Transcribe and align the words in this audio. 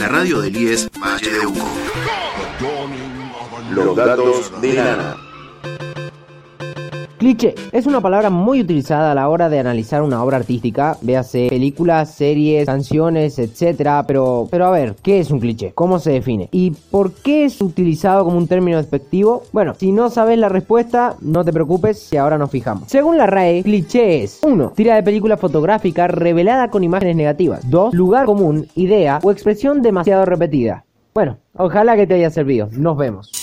la 0.00 0.08
radio 0.08 0.40
del 0.40 0.56
IES 0.56 0.88
Valle 0.98 1.30
de 1.30 1.46
Uco. 1.46 1.68
Los 3.70 3.94
datos 3.94 4.60
de 4.62 4.72
Nana. 4.72 5.29
Cliché 7.20 7.54
es 7.72 7.84
una 7.84 8.00
palabra 8.00 8.30
muy 8.30 8.62
utilizada 8.62 9.12
a 9.12 9.14
la 9.14 9.28
hora 9.28 9.50
de 9.50 9.58
analizar 9.58 10.00
una 10.00 10.24
obra 10.24 10.38
artística, 10.38 10.96
véase 11.02 11.48
películas, 11.50 12.14
series, 12.14 12.64
canciones, 12.64 13.38
etcétera, 13.38 14.04
pero 14.06 14.48
pero 14.50 14.64
a 14.64 14.70
ver, 14.70 14.96
¿qué 15.02 15.20
es 15.20 15.30
un 15.30 15.38
cliché? 15.38 15.72
¿Cómo 15.74 15.98
se 15.98 16.12
define? 16.12 16.48
¿Y 16.50 16.70
por 16.70 17.12
qué 17.12 17.44
es 17.44 17.60
utilizado 17.60 18.24
como 18.24 18.38
un 18.38 18.48
término 18.48 18.78
despectivo? 18.78 19.42
Bueno, 19.52 19.74
si 19.74 19.92
no 19.92 20.08
sabes 20.08 20.38
la 20.38 20.48
respuesta, 20.48 21.16
no 21.20 21.44
te 21.44 21.52
preocupes 21.52 21.98
si 21.98 22.16
ahora 22.16 22.38
nos 22.38 22.50
fijamos. 22.50 22.88
Según 22.88 23.18
la 23.18 23.26
RAE, 23.26 23.64
cliché 23.64 24.22
es 24.22 24.40
1. 24.42 24.72
Tira 24.74 24.94
de 24.94 25.02
película 25.02 25.36
fotográfica 25.36 26.08
revelada 26.08 26.70
con 26.70 26.84
imágenes 26.84 27.16
negativas. 27.16 27.68
2. 27.68 27.92
Lugar 27.92 28.24
común, 28.24 28.66
idea 28.76 29.20
o 29.22 29.30
expresión 29.30 29.82
demasiado 29.82 30.24
repetida. 30.24 30.86
Bueno, 31.12 31.36
ojalá 31.54 31.96
que 31.96 32.06
te 32.06 32.14
haya 32.14 32.30
servido. 32.30 32.70
Nos 32.72 32.96
vemos. 32.96 33.39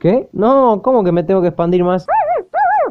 ¿Qué? 0.00 0.30
No, 0.32 0.80
¿cómo 0.82 1.04
que 1.04 1.12
me 1.12 1.22
tengo 1.24 1.42
que 1.42 1.48
expandir 1.48 1.84
más? 1.84 2.06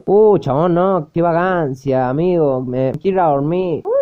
Uh, 0.06 0.38
chabón, 0.38 0.76
no, 0.76 1.10
qué 1.12 1.24
vagancia, 1.24 2.08
amigo. 2.08 2.62
Me 2.62 2.92
quiero 3.02 3.24
dormir. 3.28 3.84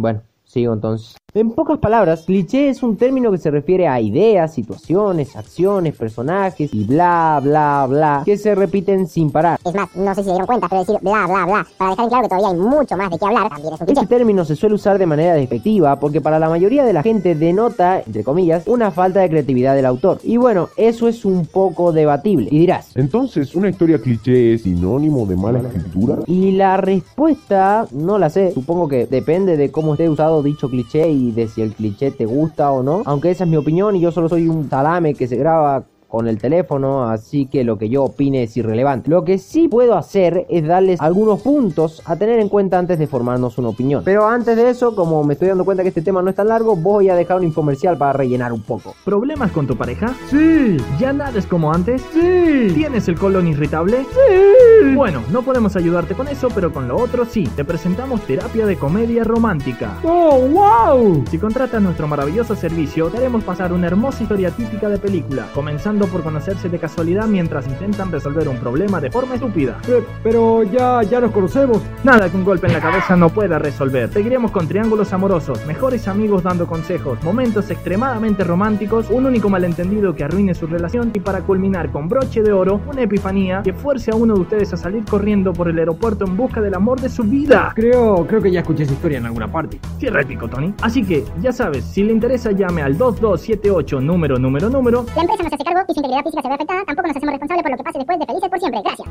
Bueno, 0.00 0.22
sigo 0.48 0.72
entonces. 0.72 1.14
En 1.34 1.50
pocas 1.50 1.78
palabras, 1.78 2.24
cliché 2.24 2.70
es 2.70 2.82
un 2.82 2.96
término 2.96 3.30
que 3.30 3.36
se 3.36 3.50
refiere 3.50 3.86
a 3.86 4.00
ideas, 4.00 4.54
situaciones, 4.54 5.36
acciones, 5.36 5.94
personajes 5.94 6.72
y 6.72 6.84
bla 6.84 7.38
bla 7.42 7.86
bla 7.86 8.22
que 8.24 8.38
se 8.38 8.54
repiten 8.54 9.06
sin 9.06 9.30
parar. 9.30 9.58
Es 9.62 9.74
más, 9.74 9.94
no 9.94 10.14
sé 10.14 10.22
si 10.22 10.24
se 10.24 10.30
dieron 10.30 10.46
cuenta, 10.46 10.68
pero 10.70 10.80
decir 10.80 10.96
bla 11.02 11.26
bla 11.26 11.44
bla, 11.44 11.66
para 11.76 11.90
dejar 11.90 12.04
en 12.04 12.08
claro 12.08 12.22
que 12.22 12.28
todavía 12.30 12.48
hay 12.48 12.56
mucho 12.56 12.96
más 12.96 13.10
de 13.10 13.18
qué 13.18 13.26
hablar, 13.26 13.48
también 13.50 13.74
es 13.74 13.80
un 13.80 13.88
Este 13.88 13.94
cliché. 14.00 14.06
término 14.06 14.44
se 14.46 14.56
suele 14.56 14.74
usar 14.74 14.98
de 14.98 15.04
manera 15.04 15.34
despectiva 15.34 16.00
porque 16.00 16.22
para 16.22 16.38
la 16.38 16.48
mayoría 16.48 16.82
de 16.84 16.94
la 16.94 17.02
gente 17.02 17.34
denota, 17.34 18.00
entre 18.00 18.24
comillas, 18.24 18.66
una 18.66 18.90
falta 18.90 19.20
de 19.20 19.28
creatividad 19.28 19.74
del 19.74 19.84
autor. 19.84 20.20
Y 20.24 20.38
bueno, 20.38 20.70
eso 20.78 21.08
es 21.08 21.26
un 21.26 21.44
poco 21.44 21.92
debatible. 21.92 22.48
Y 22.50 22.58
dirás, 22.60 22.96
Entonces, 22.96 23.54
¿una 23.54 23.68
historia 23.68 24.00
cliché 24.00 24.54
es 24.54 24.62
sinónimo 24.62 25.26
de 25.26 25.36
mala 25.36 25.58
escritura? 25.60 26.20
Y 26.26 26.52
la 26.52 26.78
respuesta 26.78 27.86
no 27.92 28.18
la 28.18 28.30
sé. 28.30 28.52
Supongo 28.52 28.88
que 28.88 29.06
depende 29.06 29.56
de 29.58 29.70
cómo 29.70 29.92
esté 29.92 30.08
usado 30.08 30.37
dicho 30.42 30.68
cliché 30.68 31.08
y 31.08 31.32
de 31.32 31.48
si 31.48 31.62
el 31.62 31.74
cliché 31.74 32.10
te 32.10 32.26
gusta 32.26 32.70
o 32.70 32.82
no. 32.82 33.02
Aunque 33.04 33.30
esa 33.30 33.44
es 33.44 33.50
mi 33.50 33.56
opinión 33.56 33.96
y 33.96 34.00
yo 34.00 34.12
solo 34.12 34.28
soy 34.28 34.48
un 34.48 34.68
salame 34.68 35.14
que 35.14 35.26
se 35.26 35.36
graba 35.36 35.84
con 36.08 36.26
el 36.26 36.38
teléfono, 36.38 37.04
así 37.04 37.46
que 37.46 37.64
lo 37.64 37.78
que 37.78 37.88
yo 37.90 38.04
opine 38.04 38.42
es 38.42 38.56
irrelevante. 38.56 39.10
Lo 39.10 39.24
que 39.24 39.38
sí 39.38 39.68
puedo 39.68 39.96
hacer 39.96 40.46
es 40.48 40.66
darles 40.66 41.00
algunos 41.00 41.42
puntos 41.42 42.02
a 42.06 42.16
tener 42.16 42.40
en 42.40 42.48
cuenta 42.48 42.78
antes 42.78 42.98
de 42.98 43.06
formarnos 43.06 43.58
una 43.58 43.68
opinión. 43.68 44.02
Pero 44.04 44.26
antes 44.26 44.56
de 44.56 44.70
eso, 44.70 44.96
como 44.96 45.22
me 45.22 45.34
estoy 45.34 45.48
dando 45.48 45.66
cuenta 45.66 45.82
que 45.82 45.90
este 45.90 46.02
tema 46.02 46.22
no 46.22 46.30
es 46.30 46.36
tan 46.36 46.48
largo, 46.48 46.76
voy 46.76 47.10
a 47.10 47.14
dejar 47.14 47.36
un 47.36 47.44
infomercial 47.44 47.98
para 47.98 48.14
rellenar 48.14 48.52
un 48.52 48.62
poco. 48.62 48.94
¿Problemas 49.04 49.52
con 49.52 49.66
tu 49.66 49.76
pareja? 49.76 50.14
Sí. 50.30 50.78
¿Ya 50.98 51.12
nada 51.12 51.38
es 51.38 51.46
como 51.46 51.72
antes? 51.72 52.02
Sí. 52.12 52.72
¿Tienes 52.74 53.06
el 53.08 53.18
colon 53.18 53.46
irritable? 53.46 53.98
Sí. 53.98 54.94
Bueno, 54.94 55.22
no 55.30 55.42
podemos 55.42 55.76
ayudarte 55.76 56.14
con 56.14 56.28
eso, 56.28 56.48
pero 56.54 56.72
con 56.72 56.88
lo 56.88 56.96
otro 56.96 57.26
sí. 57.26 57.44
Te 57.54 57.64
presentamos 57.64 58.22
terapia 58.22 58.64
de 58.64 58.76
comedia 58.76 59.24
romántica. 59.24 59.98
¡Oh, 60.04 60.40
wow! 60.48 61.24
Si 61.30 61.38
contratas 61.38 61.82
nuestro 61.82 62.08
maravilloso 62.08 62.56
servicio, 62.56 63.08
te 63.08 63.18
haremos 63.18 63.44
pasar 63.44 63.72
una 63.72 63.88
hermosa 63.88 64.22
historia 64.22 64.50
típica 64.50 64.88
de 64.88 64.98
película, 64.98 65.48
comenzando 65.54 65.97
por 66.06 66.22
conocerse 66.22 66.68
de 66.68 66.78
casualidad 66.78 67.26
mientras 67.26 67.66
intentan 67.66 68.10
resolver 68.10 68.48
un 68.48 68.56
problema 68.56 69.00
de 69.00 69.10
forma 69.10 69.34
estúpida. 69.34 69.78
Pero 70.22 70.62
ya, 70.62 71.02
ya 71.02 71.20
nos 71.20 71.32
conocemos. 71.32 71.82
Nada 72.04 72.30
que 72.30 72.36
un 72.36 72.44
golpe 72.44 72.66
en 72.66 72.74
la 72.74 72.80
cabeza 72.80 73.16
no 73.16 73.28
pueda 73.28 73.58
resolver. 73.58 74.10
Seguiremos 74.12 74.50
con 74.50 74.68
triángulos 74.68 75.12
amorosos, 75.12 75.64
mejores 75.66 76.08
amigos 76.08 76.42
dando 76.42 76.66
consejos, 76.66 77.22
momentos 77.22 77.70
extremadamente 77.70 78.44
románticos, 78.44 79.10
un 79.10 79.26
único 79.26 79.48
malentendido 79.48 80.14
que 80.14 80.24
arruine 80.24 80.54
su 80.54 80.66
relación 80.66 81.10
y 81.14 81.20
para 81.20 81.40
culminar 81.40 81.90
con 81.90 82.08
broche 82.08 82.42
de 82.42 82.52
oro, 82.52 82.80
una 82.86 83.02
epifanía 83.02 83.62
que 83.62 83.72
fuerce 83.72 84.10
a 84.10 84.14
uno 84.14 84.34
de 84.34 84.40
ustedes 84.40 84.72
a 84.72 84.76
salir 84.76 85.04
corriendo 85.04 85.52
por 85.52 85.68
el 85.68 85.78
aeropuerto 85.78 86.24
en 86.24 86.36
busca 86.36 86.60
del 86.60 86.74
amor 86.74 87.00
de 87.00 87.08
su 87.08 87.22
vida. 87.22 87.72
Creo, 87.74 88.26
creo 88.26 88.40
que 88.40 88.50
ya 88.50 88.60
escuché 88.60 88.84
esa 88.84 88.92
historia 88.92 89.18
en 89.18 89.26
alguna 89.26 89.50
parte. 89.50 89.78
Cierra 89.98 90.20
el 90.20 90.26
pico, 90.26 90.48
Tony. 90.48 90.74
Así 90.82 91.04
que, 91.04 91.24
ya 91.40 91.52
sabes, 91.52 91.84
si 91.84 92.02
le 92.02 92.12
interesa 92.12 92.52
llame 92.52 92.82
al 92.82 92.96
2278 92.96 94.00
número 94.00 94.38
número 94.38 94.68
número 94.68 95.06
La 95.14 95.22
empresa 95.22 95.42
no 95.42 95.48
se 95.48 95.54
hace 95.54 95.64
cargo 95.64 95.80
y 95.88 95.94
su 95.94 96.00
integridad 96.00 96.22
física 96.22 96.42
se 96.42 96.48
ve 96.48 96.54
afectada, 96.54 96.84
tampoco 96.84 97.08
nos 97.08 97.16
hacemos 97.16 97.32
responsables 97.32 97.62
por 97.62 97.70
lo 97.70 97.76
que 97.76 97.84
pase 97.84 97.98
después 97.98 98.18
de 98.18 98.26
felices 98.26 98.50
por 98.50 98.58
siempre. 98.60 98.80
Gracias. 98.82 99.08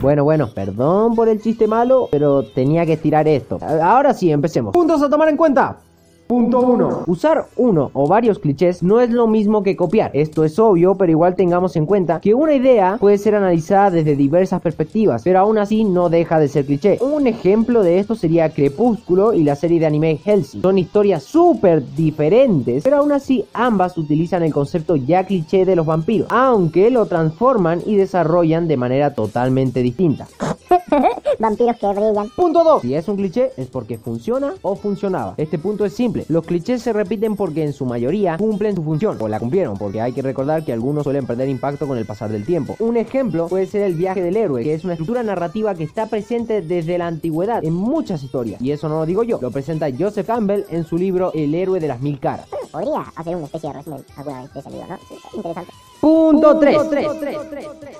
Bueno, 0.00 0.24
bueno, 0.24 0.48
perdón 0.54 1.14
por 1.14 1.28
el 1.28 1.40
chiste 1.40 1.66
malo, 1.66 2.08
pero 2.10 2.42
tenía 2.42 2.84
que 2.84 2.92
estirar 2.94 3.26
esto. 3.26 3.58
Ahora 3.82 4.12
sí, 4.12 4.30
empecemos. 4.30 4.72
Puntos 4.74 5.02
a 5.02 5.08
tomar 5.08 5.28
en 5.28 5.36
cuenta. 5.36 5.78
Punto 6.26 6.58
1. 6.58 7.04
Usar 7.06 7.46
uno 7.56 7.90
o 7.92 8.08
varios 8.08 8.40
clichés 8.40 8.82
no 8.82 9.00
es 9.00 9.10
lo 9.10 9.28
mismo 9.28 9.62
que 9.62 9.76
copiar. 9.76 10.10
Esto 10.12 10.42
es 10.44 10.58
obvio, 10.58 10.96
pero 10.96 11.12
igual 11.12 11.36
tengamos 11.36 11.76
en 11.76 11.86
cuenta 11.86 12.20
que 12.20 12.34
una 12.34 12.52
idea 12.52 12.96
puede 12.98 13.16
ser 13.18 13.36
analizada 13.36 13.92
desde 13.92 14.16
diversas 14.16 14.60
perspectivas, 14.60 15.22
pero 15.22 15.38
aún 15.38 15.56
así 15.56 15.84
no 15.84 16.08
deja 16.08 16.40
de 16.40 16.48
ser 16.48 16.66
cliché. 16.66 16.98
Un 17.00 17.28
ejemplo 17.28 17.84
de 17.84 18.00
esto 18.00 18.16
sería 18.16 18.50
Crepúsculo 18.50 19.34
y 19.34 19.44
la 19.44 19.54
serie 19.54 19.78
de 19.78 19.86
anime 19.86 20.18
Hellsing. 20.24 20.62
Son 20.62 20.78
historias 20.78 21.22
súper 21.22 21.84
diferentes, 21.94 22.82
pero 22.82 22.96
aún 22.96 23.12
así 23.12 23.44
ambas 23.52 23.96
utilizan 23.96 24.42
el 24.42 24.52
concepto 24.52 24.96
ya 24.96 25.24
cliché 25.24 25.64
de 25.64 25.76
los 25.76 25.86
vampiros, 25.86 26.26
aunque 26.32 26.90
lo 26.90 27.06
transforman 27.06 27.82
y 27.86 27.94
desarrollan 27.94 28.66
de 28.66 28.76
manera 28.76 29.14
totalmente 29.14 29.80
distinta. 29.80 30.26
Vampiros 31.38 31.76
que 31.76 31.86
brillan. 31.86 32.30
Punto 32.30 32.64
2. 32.64 32.82
Si 32.82 32.94
es 32.94 33.08
un 33.08 33.16
cliché 33.16 33.52
es 33.56 33.68
porque 33.68 33.98
funciona 33.98 34.54
o 34.62 34.76
funcionaba. 34.76 35.34
Este 35.36 35.58
punto 35.58 35.84
es 35.84 35.92
simple. 35.92 36.15
Los 36.28 36.46
clichés 36.46 36.82
se 36.82 36.92
repiten 36.92 37.36
porque 37.36 37.64
en 37.64 37.72
su 37.72 37.84
mayoría 37.84 38.36
cumplen 38.38 38.74
su 38.74 38.82
función 38.82 39.16
o 39.20 39.28
la 39.28 39.38
cumplieron 39.38 39.76
porque 39.76 40.00
hay 40.00 40.12
que 40.12 40.22
recordar 40.22 40.64
que 40.64 40.72
algunos 40.72 41.04
suelen 41.04 41.26
perder 41.26 41.48
impacto 41.48 41.86
con 41.86 41.98
el 41.98 42.06
pasar 42.06 42.30
del 42.30 42.44
tiempo. 42.44 42.76
Un 42.78 42.96
ejemplo 42.96 43.48
puede 43.48 43.66
ser 43.66 43.82
el 43.82 43.94
viaje 43.94 44.22
del 44.22 44.36
héroe, 44.36 44.62
que 44.62 44.74
es 44.74 44.84
una 44.84 44.94
estructura 44.94 45.22
narrativa 45.22 45.74
que 45.74 45.84
está 45.84 46.06
presente 46.06 46.62
desde 46.62 46.98
la 46.98 47.06
antigüedad 47.06 47.64
en 47.64 47.74
muchas 47.74 48.22
historias. 48.22 48.60
Y 48.60 48.70
eso 48.70 48.88
no 48.88 49.00
lo 49.00 49.06
digo 49.06 49.22
yo, 49.22 49.38
lo 49.40 49.50
presenta 49.50 49.88
Joseph 49.96 50.26
Campbell 50.26 50.64
en 50.70 50.84
su 50.84 50.96
libro 50.96 51.32
El 51.34 51.54
héroe 51.54 51.80
de 51.80 51.88
las 51.88 52.00
mil 52.00 52.18
caras. 52.18 52.46
Podría 52.70 53.00
hacer 53.14 53.36
una 53.36 53.46
especie 53.46 53.70
de 53.70 53.76
resumen 53.76 54.04
alguna 54.16 54.42
vez 54.42 54.52
de 54.52 54.60
ese 54.60 54.70
libro, 54.70 54.86
¿no? 54.88 54.96
Sí, 55.08 55.14
interesante. 55.34 55.72
Punto 56.00 56.58
3. 56.58 56.78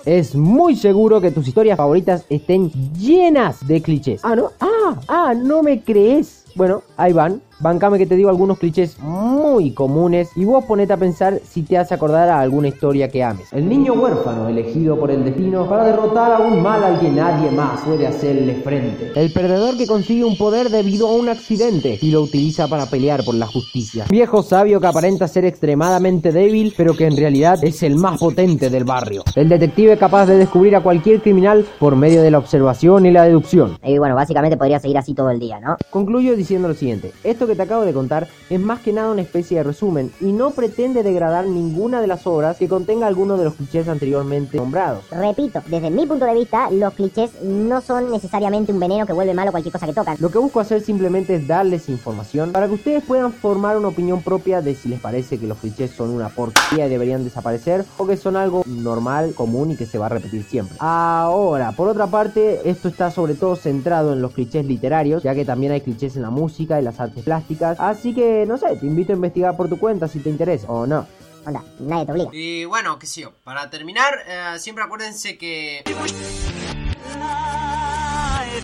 Es 0.05 0.35
muy 0.35 0.77
seguro 0.77 1.21
que 1.21 1.31
tus 1.31 1.49
historias 1.49 1.77
favoritas 1.77 2.25
estén 2.29 2.71
llenas 2.93 3.67
de 3.67 3.81
clichés. 3.81 4.21
Ah, 4.23 4.37
¿no? 4.37 4.53
Ah, 4.61 5.01
ah, 5.09 5.35
no 5.35 5.63
me 5.63 5.83
crees. 5.83 6.45
Bueno, 6.55 6.83
ahí 6.97 7.13
van. 7.13 7.41
Bancame 7.59 7.97
que 7.97 8.05
te 8.05 8.17
digo 8.17 8.29
algunos 8.29 8.59
clichés 8.59 8.99
muy 9.01 9.73
comunes 9.73 10.31
y 10.37 10.45
vos 10.45 10.65
ponete 10.67 10.93
a 10.93 10.99
pensar 10.99 11.41
si 11.43 11.63
te 11.63 11.79
hace 11.79 11.95
acordar 11.95 12.29
a 12.29 12.41
alguna 12.41 12.69
historia 12.69 13.09
que 13.09 13.25
ames. 13.25 13.51
El 13.51 13.67
niño 13.67 13.95
huérfano 13.95 14.47
elegido 14.49 14.99
por 15.01 15.11
el 15.11 15.25
destino 15.25 15.67
para 15.67 15.85
derrotar 15.85 16.33
a 16.33 16.39
un 16.39 16.63
mal 16.63 16.85
al 16.85 17.01
que 17.01 17.09
nadie 17.09 17.51
más 17.51 17.81
puede 17.81 18.07
hacerle 18.07 18.57
frente. 18.57 19.13
El 19.15 19.33
perdedor 19.33 19.79
que 19.79 19.87
consigue 19.87 20.25
un 20.25 20.37
poder 20.37 20.69
debido 20.69 21.09
a 21.09 21.15
un 21.15 21.31
accidente 21.31 21.99
y 22.03 22.11
lo 22.11 22.21
utiliza 22.21 22.69
para 22.69 22.87
pelear 22.87 23.25
por 23.25 23.35
la 23.35 23.47
justicia. 23.47 24.05
Viejo 24.11 24.43
sabio 24.43 24.79
que 24.79 24.89
aparenta 24.89 25.27
ser 25.27 25.47
extremadamente 25.47 26.33
débil 26.33 26.75
pero 26.77 26.95
que 26.95 27.07
en 27.07 27.17
realidad 27.17 27.59
es 27.63 27.83
el 27.83 27.97
más 27.97 28.21
potente 28.21 28.69
del 28.69 28.85
barrio. 28.85 29.23
El 29.35 29.49
detective 29.49 29.97
capaz 29.97 30.27
de 30.27 30.37
descubrir 30.37 30.77
a 30.77 30.83
cualquier 30.83 31.23
criminal 31.23 31.65
por 31.79 31.97
medio 31.97 32.21
de 32.21 32.31
la 32.31 32.39
observación 32.39 33.07
y 33.07 33.13
la 33.13 33.25
deducción. 33.25 33.79
Y 33.83 33.97
bueno, 33.97 34.15
básicamente 34.15 34.59
podría 34.59 34.79
seguir 34.79 34.99
así 34.99 35.15
todo 35.15 35.31
el 35.31 35.39
día, 35.39 35.59
¿no? 35.59 35.77
Concluyo 35.89 36.37
diciendo 36.37 36.69
lo 36.69 36.75
siguiente, 36.75 37.13
esto 37.25 37.46
que 37.47 37.55
te 37.55 37.63
acabo 37.63 37.85
de 37.85 37.93
contar 37.93 38.29
es 38.51 38.61
más 38.61 38.81
que 38.81 38.93
nada 38.93 39.11
una 39.11 39.23
especie 39.23 39.59
de 39.59 39.65
resumen 39.65 40.13
y 40.21 40.33
no 40.33 40.51
pretende 40.51 41.03
degradar 41.03 41.47
ninguna 41.47 42.01
de 42.01 42.07
las 42.07 42.27
obras 42.27 42.57
que 42.57 42.69
contenga 42.69 43.07
alguno 43.07 43.37
de 43.37 43.45
los 43.45 43.55
clichés 43.55 43.89
anteriormente 43.89 44.57
nombrados. 44.57 45.05
Repito, 45.11 45.63
desde 45.67 45.91
mi 45.91 46.07
punto 46.07 46.25
de 46.25 46.35
vista, 46.35 46.71
los 46.71 46.95
clichés 46.95 47.43
no 47.43 47.81
son 47.81 48.11
necesariamente 48.11 48.73
un 48.73 48.81
veneno 48.81 49.07
que 49.07 49.13
vuelve 49.13 49.35
malo 49.35 49.51
cualquier 49.51 49.73
cosa 49.73 49.87
que 49.87 49.93
tocan. 49.93 50.17
Lo 50.21 50.31
que 50.31 50.39
busco 50.39 50.61
hacer 50.61 50.81
simplemente 50.81 51.35
es 51.35 51.47
darles 51.47 51.89
información 51.89 52.53
para 52.53 52.69
que 52.69 52.75
ustedes 52.75 53.05
puedan 53.05 53.33
formar 53.33 53.77
una 53.77 53.89
opinión 53.89 54.23
propia 54.23 54.61
de 54.63 54.75
si 54.75 54.89
les 54.89 55.01
parece 55.01 55.39
que 55.39 55.47
los 55.47 55.59
clichés 55.59 55.91
son 55.91 56.11
una 56.11 56.29
porquería 56.29 56.87
y 56.87 56.91
deberían 56.91 57.25
desaparecer 57.25 57.85
o 57.97 58.07
que 58.07 58.17
son 58.17 58.37
algo 58.37 58.63
normal, 58.67 59.35
común 59.35 59.73
y 59.73 59.77
que 59.77 59.87
se 59.87 59.99
va 59.99 60.07
a 60.07 60.11
repetir 60.11 60.45
siempre. 60.45 60.77
Ahora, 60.81 61.73
por 61.73 61.89
otra 61.89 62.07
parte, 62.07 62.69
esto 62.69 62.89
está 62.89 63.11
sobre 63.11 63.35
todo 63.35 63.57
centrado 63.57 64.13
en 64.13 64.23
los 64.23 64.33
clichés 64.33 64.67
literarios, 64.67 65.23
ya 65.23 65.35
que 65.35 65.45
también 65.45 65.73
hay 65.73 65.81
clichés 65.81 66.17
en 66.17 66.23
la 66.23 66.31
música 66.31 66.81
y 66.81 66.85
las 66.85 67.01
artes 67.01 67.25
plásticas, 67.25 67.36
así 67.79 68.15
que 68.15 68.45
no 68.47 68.57
sé, 68.57 68.77
te 68.77 68.87
invito 68.87 69.13
a 69.13 69.17
investigar 69.17 69.57
por 69.57 69.69
tu 69.69 69.79
cuenta 69.79 70.09
si 70.09 70.21
te 70.21 70.31
interesa 70.31 70.67
o 70.69 70.87
no. 70.87 71.07
Onda, 71.47 71.63
nadie 71.79 72.07
te 72.07 72.13
obliga. 72.13 72.31
Y 72.33 72.65
bueno, 72.65 72.99
qué 72.99 73.07
sé 73.07 73.21
yo, 73.23 73.33
para 73.45 73.71
terminar, 73.71 74.15
eh, 74.27 74.59
siempre 74.59 74.83
acuérdense 74.83 75.39
que... 75.39 75.85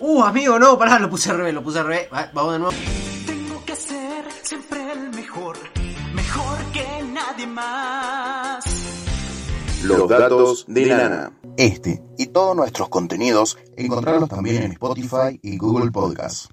Uh, 0.01 0.23
amigo, 0.23 0.59
no, 0.59 0.77
pará, 0.77 0.99
lo 0.99 1.09
puse 1.09 1.29
al 1.29 1.37
revés, 1.37 1.53
lo 1.53 1.63
puse 1.63 1.79
al 1.79 1.87
revés. 1.87 2.07
Va, 2.13 2.29
vamos 2.33 2.53
de 2.53 2.59
nuevo. 2.59 2.75
Tengo 3.25 3.63
que 3.65 3.75
ser 3.75 4.25
siempre 4.41 4.91
el 4.91 5.11
mejor, 5.11 5.57
mejor 6.13 6.57
que 6.73 6.85
nadie 7.03 7.47
más. 7.47 8.65
Los 9.83 10.09
datos 10.09 10.65
de 10.67 10.85
Nana. 10.87 11.31
Este 11.57 12.01
y 12.17 12.27
todos 12.27 12.55
nuestros 12.55 12.89
contenidos 12.89 13.57
encontrarlos 13.77 14.29
también 14.29 14.63
en 14.63 14.71
Spotify 14.71 15.39
y 15.41 15.57
Google 15.57 15.91
Podcasts. 15.91 16.49